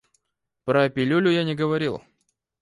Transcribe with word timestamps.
Про 0.65 0.89
пилюлю 0.89 1.29
я 1.31 1.43
не 1.43 1.53
говорил. 1.53 2.01